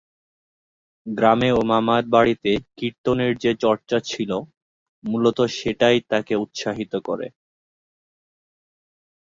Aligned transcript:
গ্রামে 1.05 1.49
ও 1.51 1.69
মামার 1.71 2.03
বাড়িতে 2.07 2.51
কীর্তনের 2.77 3.33
যে 3.37 3.51
চর্চা 3.63 3.97
ছিল, 4.09 4.31
মূলত 5.03 5.37
সেটাই 5.57 5.97
তাকে 6.11 6.33
উৎসাহিত 6.35 6.93
করে। 7.07 7.27